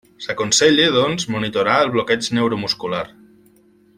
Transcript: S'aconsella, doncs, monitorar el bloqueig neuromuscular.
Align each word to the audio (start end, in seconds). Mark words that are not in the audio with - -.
S'aconsella, 0.25 0.87
doncs, 0.95 1.25
monitorar 1.35 1.75
el 1.83 1.93
bloqueig 1.97 2.31
neuromuscular. 2.39 3.05